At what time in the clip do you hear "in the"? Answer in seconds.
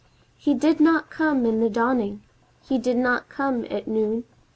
1.45-1.69